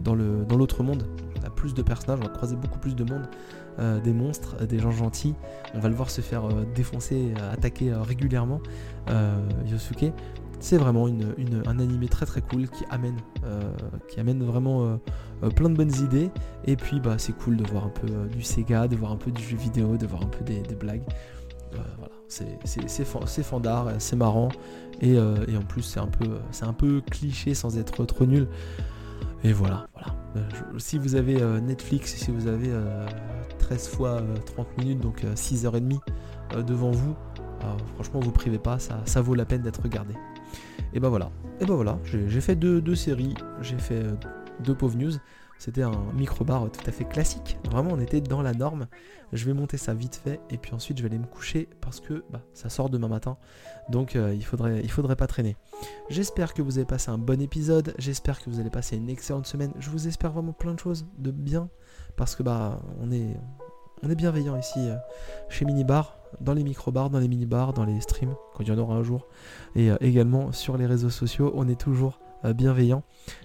[0.01, 1.07] dans l'autre monde,
[1.41, 3.27] on a plus de personnages, on va croiser beaucoup plus de monde,
[4.03, 5.33] des monstres, des gens gentils.
[5.73, 8.61] On va le voir se faire défoncer, attaquer régulièrement,
[9.65, 10.13] Yosuke
[10.63, 11.33] c'est vraiment une,
[11.65, 13.61] un animé très très cool qui amène, euh,
[14.07, 14.95] qui amène vraiment euh,
[15.43, 16.31] euh, plein de bonnes idées.
[16.63, 19.29] Et puis bah c'est cool de voir un peu du Sega, de voir un peu
[19.29, 21.03] du jeu vidéo, de voir un peu des, blagues.
[21.97, 22.13] Voilà,
[22.87, 24.49] c'est fandard, c'est marrant.
[25.01, 28.47] Et, en plus c'est un, peu, un peu cliché sans être trop nul.
[29.43, 30.15] Et voilà, voilà.
[30.77, 32.71] si vous avez Netflix, si vous avez
[33.59, 35.99] 13 fois 30 minutes, donc 6h30
[36.65, 37.15] devant vous,
[37.95, 40.13] franchement vous privez pas, ça, ça vaut la peine d'être regardé.
[40.93, 44.13] Et bah voilà, et bah voilà, j'ai fait deux, séries, j'ai fait euh,
[44.59, 45.13] deux pauvres news.
[45.63, 47.57] C'était un micro-bar tout à fait classique.
[47.71, 48.87] Vraiment, on était dans la norme.
[49.31, 52.01] Je vais monter ça vite fait et puis ensuite je vais aller me coucher parce
[52.01, 53.37] que bah, ça sort demain matin.
[53.87, 55.55] Donc euh, il, faudrait, il faudrait pas traîner.
[56.09, 57.95] J'espère que vous avez passé un bon épisode.
[57.97, 59.71] J'espère que vous allez passer une excellente semaine.
[59.79, 61.69] Je vous espère vraiment plein de choses de bien
[62.17, 63.37] parce que bah on est,
[64.01, 64.97] on est bienveillant ici euh,
[65.47, 68.77] chez Minibar dans les micro-bars, dans les mini-bars, dans les streams, quand il y en
[68.77, 69.27] aura un jour.
[69.75, 72.19] Et euh, également sur les réseaux sociaux, on est toujours
[72.51, 73.03] bienveillant.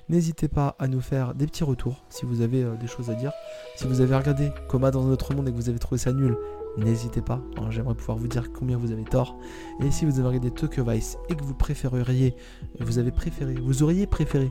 [0.08, 3.14] N'hésitez pas à nous faire des petits retours si vous avez euh, des choses à
[3.14, 3.30] dire.
[3.76, 6.12] Si vous avez regardé Coma dans un autre monde et que vous avez trouvé ça
[6.12, 6.36] nul,
[6.76, 7.40] n'hésitez pas.
[7.58, 9.38] Hein, j'aimerais pouvoir vous dire combien vous avez tort.
[9.80, 12.34] Et si vous avez regardé Tokyo Vice et que vous préféreriez,
[12.80, 14.50] vous avez préféré, vous auriez préféré,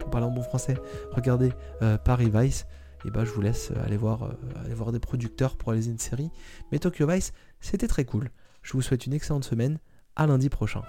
[0.00, 0.74] pour parler en bon français,
[1.10, 1.52] regarder
[2.04, 2.66] Paris Vice
[3.04, 6.30] et bah je vous laisse aller voir, aller voir des producteurs pour réaliser une série.
[6.70, 8.30] Mais Tokyo Vice, c'était très cool.
[8.62, 9.78] Je vous souhaite une excellente semaine.
[10.14, 10.82] À lundi prochain.